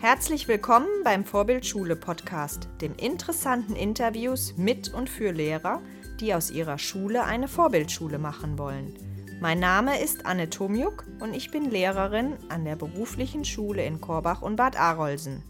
[0.00, 5.82] Herzlich willkommen beim Vorbildschule Podcast, dem interessanten Interviews mit und für Lehrer,
[6.20, 8.96] die aus ihrer Schule eine Vorbildschule machen wollen.
[9.40, 14.40] Mein Name ist Anne Tomjuk und ich bin Lehrerin an der beruflichen Schule in Korbach
[14.40, 15.42] und Bad Arolsen.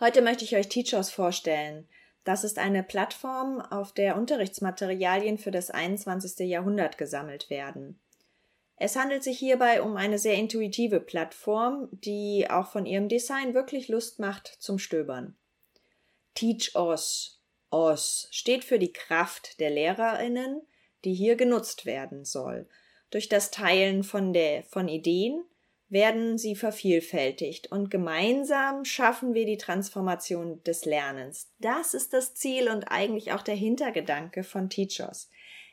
[0.00, 1.88] Heute möchte ich euch Teachers vorstellen.
[2.24, 6.48] Das ist eine Plattform, auf der Unterrichtsmaterialien für das 21.
[6.48, 8.00] Jahrhundert gesammelt werden.
[8.80, 13.88] Es handelt sich hierbei um eine sehr intuitive Plattform, die auch von ihrem Design wirklich
[13.88, 15.36] Lust macht zum Stöbern.
[16.34, 17.40] Teach Us.
[17.72, 20.62] Us steht für die Kraft der Lehrerinnen,
[21.04, 22.68] die hier genutzt werden soll.
[23.10, 25.42] Durch das Teilen von, der, von Ideen
[25.88, 31.50] werden sie vervielfältigt und gemeinsam schaffen wir die Transformation des Lernens.
[31.58, 35.30] Das ist das Ziel und eigentlich auch der Hintergedanke von Teachers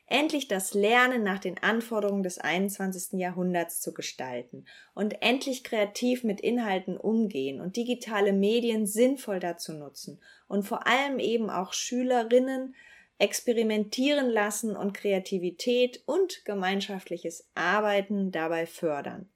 [0.08, 3.20] endlich das Lernen nach den Anforderungen des 21.
[3.20, 10.22] Jahrhunderts zu gestalten und endlich kreativ mit Inhalten umgehen und digitale Medien sinnvoll dazu nutzen
[10.48, 12.76] und vor allem eben auch Schülerinnen
[13.18, 19.30] experimentieren lassen und Kreativität und gemeinschaftliches Arbeiten dabei fördern.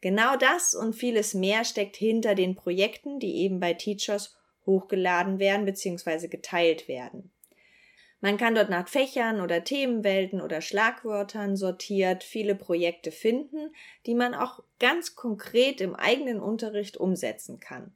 [0.00, 5.64] Genau das und vieles mehr steckt hinter den Projekten, die eben bei Teachers hochgeladen werden
[5.64, 6.26] bzw.
[6.28, 7.30] geteilt werden.
[8.22, 13.74] Man kann dort nach Fächern oder Themenwelten oder Schlagwörtern sortiert viele Projekte finden,
[14.06, 17.92] die man auch ganz konkret im eigenen Unterricht umsetzen kann.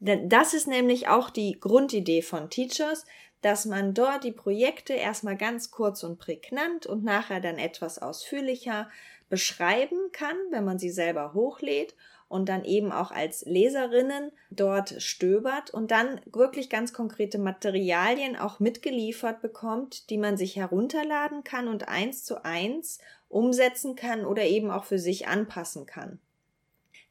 [0.00, 3.06] Das ist nämlich auch die Grundidee von Teachers,
[3.40, 8.90] dass man dort die Projekte erstmal ganz kurz und prägnant und nachher dann etwas ausführlicher
[9.28, 11.94] beschreiben kann, wenn man sie selber hochlädt
[12.28, 18.60] und dann eben auch als Leserinnen dort stöbert und dann wirklich ganz konkrete Materialien auch
[18.60, 24.70] mitgeliefert bekommt, die man sich herunterladen kann und eins zu eins umsetzen kann oder eben
[24.70, 26.18] auch für sich anpassen kann.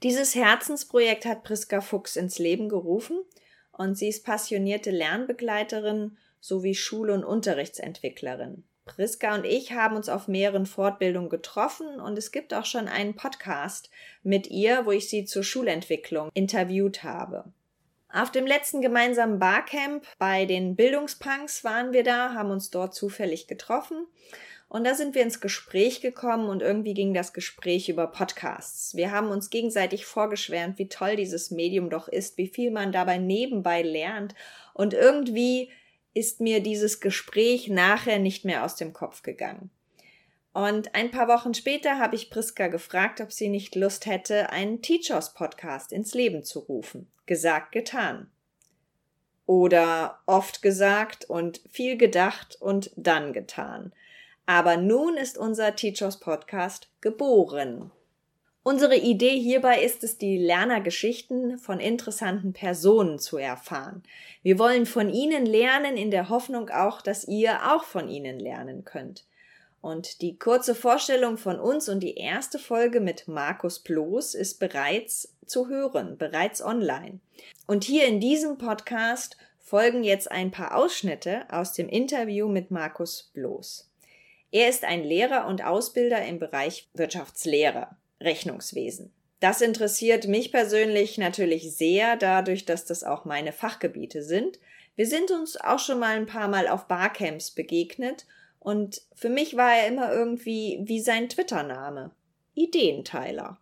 [0.03, 3.19] Dieses Herzensprojekt hat Priska Fuchs ins Leben gerufen
[3.71, 8.63] und sie ist passionierte Lernbegleiterin sowie Schul- und Unterrichtsentwicklerin.
[8.87, 13.15] Priska und ich haben uns auf mehreren Fortbildungen getroffen und es gibt auch schon einen
[13.15, 13.89] Podcast
[14.23, 17.45] mit ihr, wo ich sie zur Schulentwicklung interviewt habe.
[18.11, 23.47] Auf dem letzten gemeinsamen Barcamp bei den Bildungspunks waren wir da, haben uns dort zufällig
[23.47, 24.07] getroffen
[24.69, 28.95] und da sind wir ins Gespräch gekommen und irgendwie ging das Gespräch über Podcasts.
[28.95, 33.17] Wir haben uns gegenseitig vorgeschwärmt, wie toll dieses Medium doch ist, wie viel man dabei
[33.17, 34.35] nebenbei lernt
[34.73, 35.69] und irgendwie
[36.17, 39.69] ist mir dieses Gespräch nachher nicht mehr aus dem Kopf gegangen.
[40.51, 44.81] Und ein paar Wochen später habe ich Priska gefragt, ob sie nicht Lust hätte, einen
[44.81, 47.11] Teachers Podcast ins Leben zu rufen.
[47.27, 48.31] Gesagt, getan.
[49.45, 53.93] Oder oft gesagt und viel gedacht und dann getan.
[54.47, 57.91] Aber nun ist unser Teachers Podcast geboren.
[58.67, 64.03] Unsere Idee hierbei ist es, die Lernergeschichten von interessanten Personen zu erfahren.
[64.43, 68.83] Wir wollen von ihnen lernen in der Hoffnung auch, dass ihr auch von ihnen lernen
[68.83, 69.23] könnt.
[69.79, 75.33] Und die kurze Vorstellung von uns und die erste Folge mit Markus Bloß ist bereits
[75.45, 77.21] zu hören, bereits online.
[77.67, 83.31] Und hier in diesem Podcast folgen jetzt ein paar Ausschnitte aus dem Interview mit Markus
[83.33, 83.89] Bloß.
[84.51, 87.95] Er ist ein Lehrer und Ausbilder im Bereich Wirtschaftslehre.
[88.21, 89.11] Rechnungswesen.
[89.39, 94.59] Das interessiert mich persönlich natürlich sehr, dadurch, dass das auch meine Fachgebiete sind.
[94.95, 98.25] Wir sind uns auch schon mal ein paar Mal auf Barcamps begegnet
[98.59, 102.11] und für mich war er immer irgendwie wie sein Twitter-Name.
[102.55, 103.59] Ideenteiler.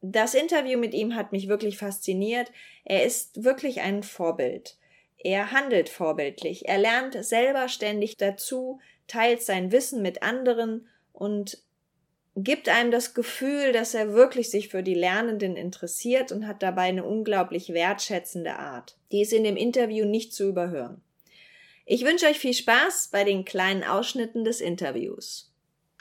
[0.00, 2.52] Das Interview mit ihm hat mich wirklich fasziniert.
[2.84, 4.76] Er ist wirklich ein Vorbild.
[5.18, 6.68] Er handelt vorbildlich.
[6.68, 11.60] Er lernt selber ständig dazu, teilt sein Wissen mit anderen und
[12.42, 16.82] gibt einem das Gefühl, dass er wirklich sich für die Lernenden interessiert und hat dabei
[16.82, 18.96] eine unglaublich wertschätzende Art.
[19.12, 21.00] Die ist in dem Interview nicht zu überhören.
[21.86, 25.50] Ich wünsche euch viel Spaß bei den kleinen Ausschnitten des Interviews.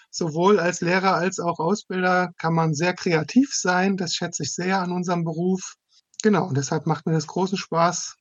[0.09, 3.98] Sowohl als Lehrer als auch Ausbilder kann man sehr kreativ sein.
[3.98, 5.75] Das schätze ich sehr an unserem Beruf.
[6.24, 8.16] Genau, und deshalb macht mir das großen Spaß,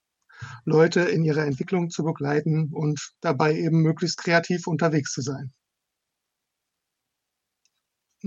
[0.65, 5.53] Leute in ihrer Entwicklung zu begleiten und dabei eben möglichst kreativ unterwegs zu sein.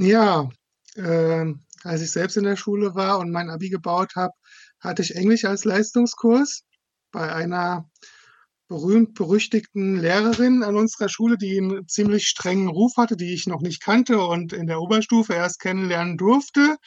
[0.01, 0.50] Ja,
[0.96, 1.54] äh,
[1.84, 4.34] als ich selbst in der Schule war und mein Abi gebaut habe,
[4.80, 6.63] hatte ich Englisch als Leistungskurs
[7.12, 7.90] bei einer
[8.69, 13.81] berühmt-berüchtigten Lehrerin an unserer Schule, die einen ziemlich strengen Ruf hatte, die ich noch nicht
[13.81, 16.78] kannte und in der Oberstufe erst kennenlernen durfte.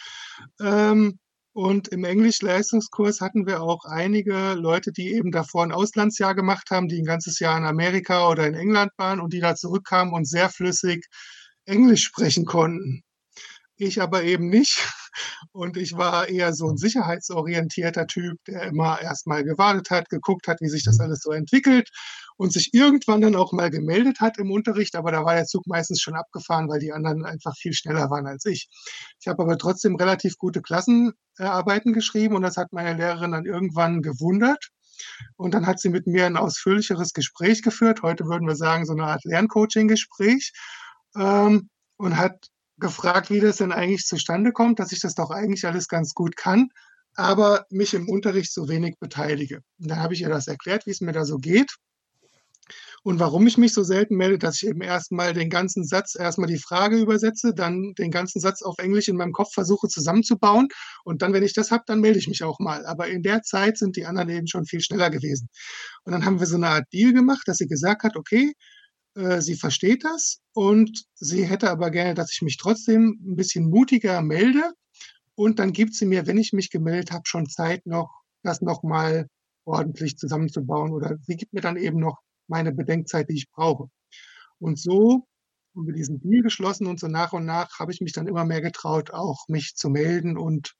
[0.58, 1.18] Ähm,
[1.52, 6.88] und im Englisch-Leistungskurs hatten wir auch einige Leute, die eben davor ein Auslandsjahr gemacht haben,
[6.88, 10.26] die ein ganzes Jahr in Amerika oder in England waren und die da zurückkamen und
[10.26, 11.04] sehr flüssig
[11.64, 13.02] Englisch sprechen konnten.
[13.76, 14.86] Ich aber eben nicht.
[15.52, 20.60] Und ich war eher so ein sicherheitsorientierter Typ, der immer erstmal gewartet hat, geguckt hat,
[20.60, 21.90] wie sich das alles so entwickelt
[22.36, 24.94] und sich irgendwann dann auch mal gemeldet hat im Unterricht.
[24.96, 28.26] Aber da war der Zug meistens schon abgefahren, weil die anderen einfach viel schneller waren
[28.26, 28.68] als ich.
[29.20, 34.00] Ich habe aber trotzdem relativ gute Klassenarbeiten geschrieben und das hat meine Lehrerin dann irgendwann
[34.02, 34.68] gewundert.
[35.36, 38.02] Und dann hat sie mit mir ein ausführlicheres Gespräch geführt.
[38.02, 40.52] Heute würden wir sagen, so eine Art Lerncoaching-Gespräch.
[41.16, 42.48] Ähm, und hat
[42.78, 46.36] gefragt, wie das denn eigentlich zustande kommt, dass ich das doch eigentlich alles ganz gut
[46.36, 46.68] kann,
[47.14, 49.60] aber mich im Unterricht so wenig beteilige.
[49.78, 51.76] Und dann habe ich ihr das erklärt, wie es mir da so geht
[53.04, 56.48] und warum ich mich so selten melde, dass ich eben erstmal den ganzen Satz, erstmal
[56.48, 60.68] die Frage übersetze, dann den ganzen Satz auf Englisch in meinem Kopf versuche zusammenzubauen
[61.04, 62.86] und dann, wenn ich das habe, dann melde ich mich auch mal.
[62.86, 65.48] Aber in der Zeit sind die anderen eben schon viel schneller gewesen.
[66.04, 68.52] Und dann haben wir so eine Art Deal gemacht, dass sie gesagt hat, okay,
[69.14, 73.68] äh, sie versteht das und sie hätte aber gerne, dass ich mich trotzdem ein bisschen
[73.68, 74.72] mutiger melde.
[75.34, 78.10] Und dann gibt sie mir, wenn ich mich gemeldet habe, schon Zeit noch,
[78.42, 79.28] das nochmal
[79.64, 82.18] ordentlich zusammenzubauen oder sie gibt mir dann eben noch
[82.48, 83.88] meine Bedenkzeit, die ich brauche.
[84.58, 85.26] Und so
[85.74, 88.44] haben wir diesen Deal geschlossen und so nach und nach habe ich mich dann immer
[88.44, 90.74] mehr getraut, auch mich zu melden und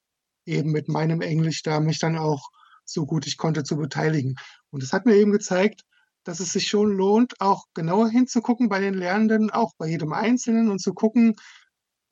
[0.45, 2.49] eben mit meinem Englisch da mich dann auch
[2.85, 4.35] so gut ich konnte zu beteiligen.
[4.69, 5.83] Und es hat mir eben gezeigt,
[6.23, 10.69] dass es sich schon lohnt, auch genauer hinzugucken bei den Lernenden, auch bei jedem Einzelnen
[10.69, 11.35] und zu gucken,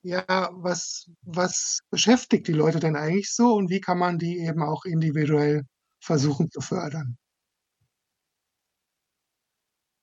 [0.02, 4.62] ja, was, was beschäftigt die Leute denn eigentlich so und wie kann man die eben
[4.62, 5.62] auch individuell
[6.00, 7.16] versuchen zu fördern.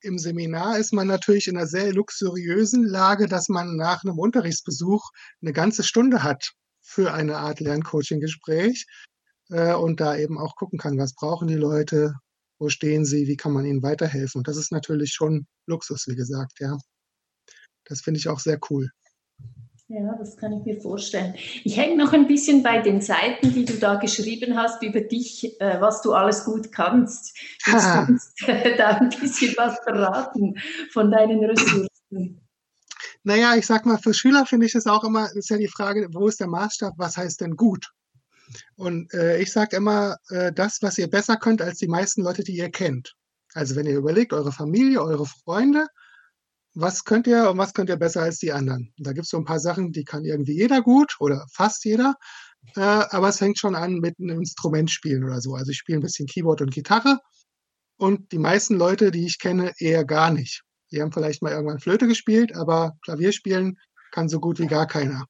[0.02, 5.10] Im Seminar ist man natürlich in einer sehr luxuriösen Lage, dass man nach einem Unterrichtsbesuch
[5.42, 8.86] eine ganze Stunde hat für eine Art Lerncoaching-Gespräch
[9.50, 12.16] äh, und da eben auch gucken kann, was brauchen die Leute,
[12.60, 14.40] wo stehen sie, wie kann man ihnen weiterhelfen.
[14.40, 16.78] Und das ist natürlich schon Luxus, wie gesagt, ja.
[17.86, 18.92] Das finde ich auch sehr cool.
[19.92, 21.34] Ja, das kann ich mir vorstellen.
[21.64, 25.60] Ich hänge noch ein bisschen bei den Seiten, die du da geschrieben hast über dich,
[25.60, 27.36] äh, was du alles gut kannst.
[27.66, 30.60] Du kannst äh, da ein bisschen was verraten
[30.92, 32.40] von deinen Ressourcen.
[33.24, 36.08] Naja, ich sag mal, für Schüler finde ich es auch immer, ist ja die Frage,
[36.14, 37.92] wo ist der Maßstab, was heißt denn gut?
[38.76, 42.44] Und äh, ich sage immer, äh, das, was ihr besser könnt als die meisten Leute,
[42.44, 43.16] die ihr kennt.
[43.54, 45.88] Also wenn ihr überlegt, eure Familie, eure Freunde,
[46.76, 48.94] was könnt ihr und was könnt ihr besser als die anderen?
[48.98, 51.84] Und da gibt es so ein paar Sachen, die kann irgendwie jeder gut oder fast
[51.86, 52.16] jeder.
[52.76, 55.56] Äh, aber es fängt schon an mit einem Instrument spielen oder so.
[55.56, 57.20] Also ich spiele ein bisschen Keyboard und Gitarre
[57.98, 60.64] und die meisten Leute, die ich kenne, eher gar nicht.
[60.92, 63.78] Die haben vielleicht mal irgendwann Flöte gespielt, aber Klavier spielen
[64.12, 65.26] kann so gut wie gar keiner.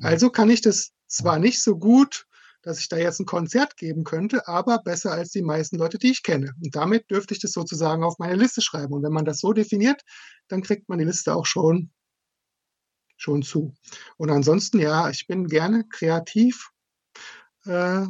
[0.00, 2.26] Also kann ich das zwar nicht so gut
[2.64, 6.10] dass ich da jetzt ein Konzert geben könnte, aber besser als die meisten Leute, die
[6.10, 6.54] ich kenne.
[6.62, 8.94] Und damit dürfte ich das sozusagen auf meine Liste schreiben.
[8.94, 10.02] Und wenn man das so definiert,
[10.48, 11.90] dann kriegt man die Liste auch schon,
[13.16, 13.74] schon zu.
[14.16, 16.70] Und ansonsten, ja, ich bin gerne kreativ
[17.66, 18.06] äh,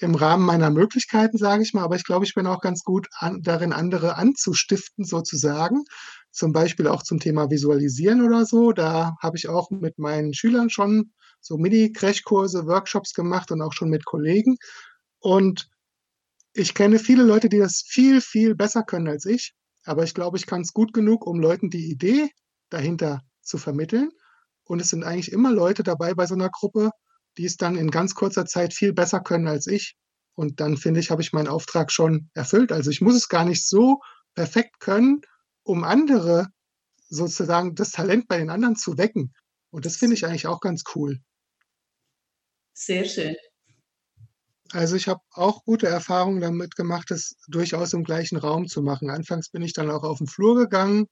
[0.00, 1.82] im Rahmen meiner Möglichkeiten, sage ich mal.
[1.82, 5.84] Aber ich glaube, ich bin auch ganz gut an, darin, andere anzustiften, sozusagen.
[6.30, 8.72] Zum Beispiel auch zum Thema Visualisieren oder so.
[8.72, 13.90] Da habe ich auch mit meinen Schülern schon so Mini-Crashkurse, Workshops gemacht und auch schon
[13.90, 14.56] mit Kollegen.
[15.18, 15.68] Und
[16.52, 19.54] ich kenne viele Leute, die das viel, viel besser können als ich.
[19.84, 22.28] Aber ich glaube, ich kann es gut genug, um Leuten die Idee
[22.68, 24.10] dahinter zu vermitteln.
[24.64, 26.90] Und es sind eigentlich immer Leute dabei bei so einer Gruppe,
[27.38, 29.96] die es dann in ganz kurzer Zeit viel besser können als ich.
[30.34, 32.72] Und dann finde ich, habe ich meinen Auftrag schon erfüllt.
[32.72, 34.00] Also ich muss es gar nicht so
[34.34, 35.20] perfekt können,
[35.62, 36.48] um andere
[37.08, 39.32] sozusagen das Talent bei den anderen zu wecken.
[39.70, 41.20] Und das finde ich eigentlich auch ganz cool.
[42.80, 43.36] Sehr schön.
[44.72, 49.10] Also ich habe auch gute Erfahrungen damit gemacht, das durchaus im gleichen Raum zu machen.
[49.10, 51.06] Anfangs bin ich dann auch auf den Flur gegangen.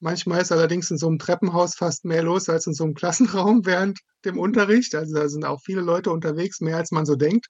[0.00, 3.64] Manchmal ist allerdings in so einem Treppenhaus fast mehr los als in so einem Klassenraum
[3.64, 4.38] während dem.
[4.38, 4.94] Unterricht.
[4.94, 7.46] Also da sind auch viele Leute unterwegs, mehr als man so denkt.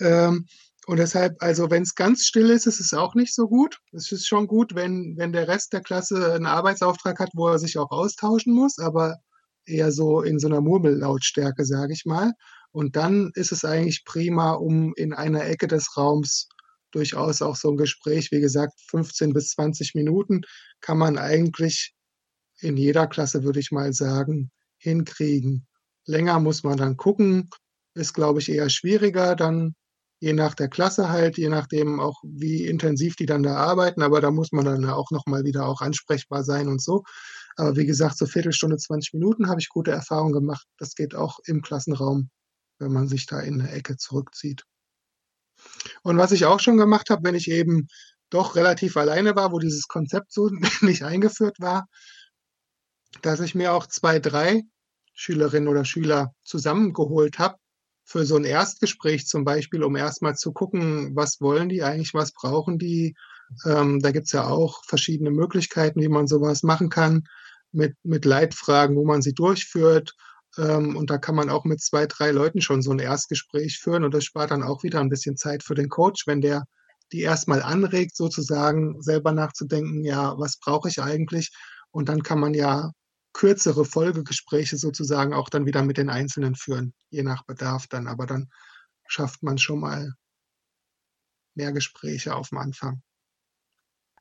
[0.00, 0.46] Ähm,
[0.86, 3.78] und deshalb, also wenn es ganz still ist, ist es auch nicht so gut.
[3.92, 7.60] Es ist schon gut, wenn, wenn der Rest der Klasse einen Arbeitsauftrag hat, wo er
[7.60, 9.18] sich auch austauschen muss, aber
[9.64, 12.32] eher so in so einer Murmellautstärke, sage ich mal.
[12.72, 16.48] Und dann ist es eigentlich prima, um in einer Ecke des Raums
[16.92, 20.42] durchaus auch so ein Gespräch, wie gesagt, 15 bis 20 Minuten
[20.80, 21.94] kann man eigentlich
[22.60, 25.66] in jeder Klasse, würde ich mal sagen, hinkriegen.
[26.06, 27.50] Länger muss man dann gucken,
[27.94, 29.74] ist, glaube ich, eher schwieriger, dann
[30.20, 34.20] je nach der Klasse halt, je nachdem auch, wie intensiv die dann da arbeiten, aber
[34.20, 37.02] da muss man dann auch nochmal wieder auch ansprechbar sein und so.
[37.56, 40.66] Aber wie gesagt, so Viertelstunde, 20 Minuten habe ich gute Erfahrungen gemacht.
[40.78, 42.30] Das geht auch im Klassenraum
[42.80, 44.64] wenn man sich da in eine Ecke zurückzieht.
[46.02, 47.88] Und was ich auch schon gemacht habe, wenn ich eben
[48.30, 51.86] doch relativ alleine war, wo dieses Konzept so nicht eingeführt war,
[53.22, 54.62] dass ich mir auch zwei, drei
[55.12, 57.56] Schülerinnen oder Schüler zusammengeholt habe
[58.04, 62.32] für so ein Erstgespräch zum Beispiel, um erstmal zu gucken, was wollen die eigentlich, was
[62.32, 63.14] brauchen die.
[63.66, 67.24] Ähm, da gibt's ja auch verschiedene Möglichkeiten, wie man sowas machen kann,
[67.72, 70.14] mit, mit Leitfragen, wo man sie durchführt.
[70.58, 74.04] Ähm, und da kann man auch mit zwei, drei Leuten schon so ein Erstgespräch führen
[74.04, 76.64] und das spart dann auch wieder ein bisschen Zeit für den Coach, wenn der
[77.12, 81.52] die erstmal anregt, sozusagen selber nachzudenken, ja, was brauche ich eigentlich?
[81.90, 82.92] Und dann kann man ja
[83.32, 88.06] kürzere Folgegespräche sozusagen auch dann wieder mit den Einzelnen führen, je nach Bedarf dann.
[88.06, 88.50] Aber dann
[89.06, 90.14] schafft man schon mal
[91.54, 93.02] mehr Gespräche auf dem Anfang.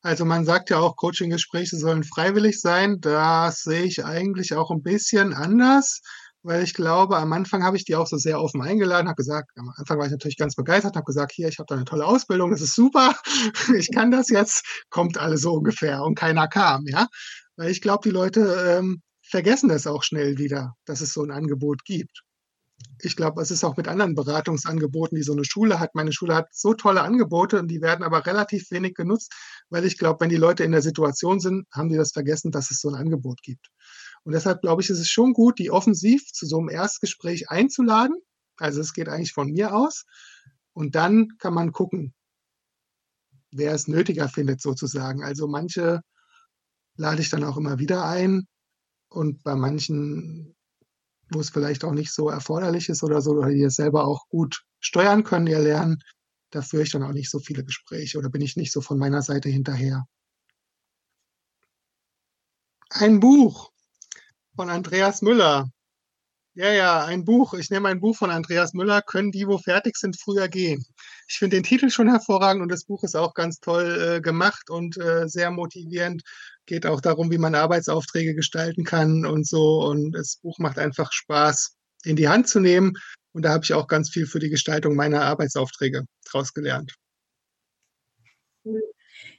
[0.01, 3.01] Also man sagt ja auch, Coaching-Gespräche sollen freiwillig sein.
[3.01, 6.01] Das sehe ich eigentlich auch ein bisschen anders,
[6.41, 9.49] weil ich glaube, am Anfang habe ich die auch so sehr offen eingeladen, habe gesagt,
[9.57, 12.05] am Anfang war ich natürlich ganz begeistert, habe gesagt, hier, ich habe da eine tolle
[12.05, 13.13] Ausbildung, das ist super,
[13.75, 17.07] ich kann das jetzt, kommt alle so ungefähr und keiner kam, ja.
[17.57, 21.31] Weil ich glaube, die Leute ähm, vergessen das auch schnell wieder, dass es so ein
[21.31, 22.23] Angebot gibt.
[23.01, 25.95] Ich glaube, es ist auch mit anderen Beratungsangeboten, die so eine Schule hat.
[25.95, 29.33] Meine Schule hat so tolle Angebote und die werden aber relativ wenig genutzt,
[29.69, 32.71] weil ich glaube, wenn die Leute in der Situation sind, haben die das vergessen, dass
[32.71, 33.69] es so ein Angebot gibt.
[34.23, 38.17] Und deshalb glaube ich, ist es schon gut, die offensiv zu so einem Erstgespräch einzuladen.
[38.57, 40.05] Also es geht eigentlich von mir aus.
[40.73, 42.13] Und dann kann man gucken,
[43.51, 45.23] wer es nötiger findet sozusagen.
[45.23, 46.01] Also manche
[46.95, 48.47] lade ich dann auch immer wieder ein.
[49.09, 50.55] Und bei manchen,
[51.31, 54.27] wo es vielleicht auch nicht so erforderlich ist oder so, oder die es selber auch
[54.29, 56.01] gut steuern können, ihr Lernen,
[56.51, 58.97] da führe ich dann auch nicht so viele Gespräche oder bin ich nicht so von
[58.97, 60.05] meiner Seite hinterher.
[62.89, 63.71] Ein Buch
[64.55, 65.69] von Andreas Müller.
[66.55, 67.53] Ja, ja, ein Buch.
[67.53, 70.83] Ich nehme ein Buch von Andreas Müller, Können die, wo fertig sind, früher gehen.
[71.29, 74.69] Ich finde den Titel schon hervorragend und das Buch ist auch ganz toll äh, gemacht
[74.69, 76.23] und äh, sehr motivierend.
[76.69, 79.83] Geht auch darum, wie man Arbeitsaufträge gestalten kann und so.
[79.83, 82.93] Und das Buch macht einfach Spaß, in die Hand zu nehmen.
[83.31, 86.93] Und da habe ich auch ganz viel für die Gestaltung meiner Arbeitsaufträge draus gelernt.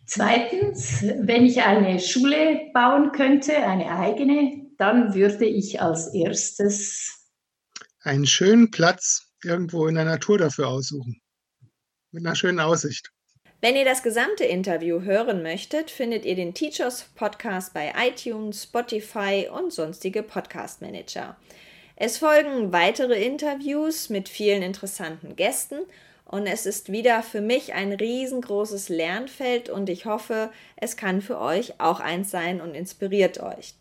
[0.06, 7.28] Zweitens, wenn ich eine Schule bauen könnte, eine eigene, dann würde ich als erstes
[8.00, 11.20] einen schönen Platz irgendwo in der Natur dafür aussuchen.
[12.10, 13.12] Mit einer schönen Aussicht.
[13.62, 19.50] Wenn ihr das gesamte Interview hören möchtet, findet ihr den Teachers Podcast bei iTunes, Spotify
[19.52, 21.36] und sonstige Podcast Manager.
[21.94, 25.80] Es folgen weitere Interviews mit vielen interessanten Gästen
[26.24, 31.38] und es ist wieder für mich ein riesengroßes Lernfeld und ich hoffe, es kann für
[31.38, 33.74] euch auch eins sein und inspiriert euch.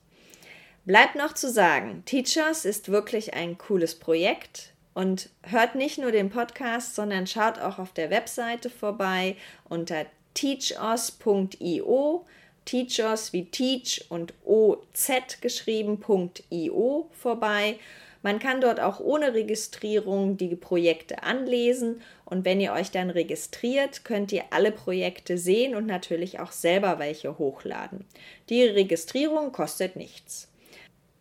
[0.83, 6.29] Bleibt noch zu sagen, Teachers ist wirklich ein cooles Projekt und hört nicht nur den
[6.29, 9.35] Podcast, sondern schaut auch auf der Webseite vorbei
[9.67, 12.25] unter teachos.io,
[12.65, 17.79] Teachers wie Teach und OZ geschrieben.io vorbei.
[18.21, 24.03] Man kann dort auch ohne Registrierung die Projekte anlesen und wenn ihr euch dann registriert,
[24.03, 28.05] könnt ihr alle Projekte sehen und natürlich auch selber welche hochladen.
[28.49, 30.48] Die Registrierung kostet nichts.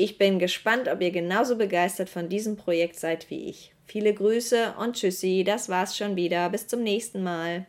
[0.00, 3.74] Ich bin gespannt, ob ihr genauso begeistert von diesem Projekt seid wie ich.
[3.84, 6.48] Viele Grüße und Tschüssi, das war's schon wieder.
[6.50, 7.66] Bis zum nächsten Mal.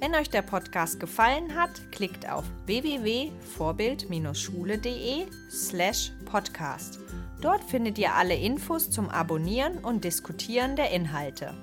[0.00, 6.98] Wenn euch der Podcast gefallen hat, klickt auf www.vorbild-schule.de slash podcast.
[7.40, 11.54] Dort findet ihr alle Infos zum Abonnieren und Diskutieren der Inhalte.